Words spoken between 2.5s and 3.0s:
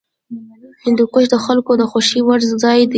ځای دی.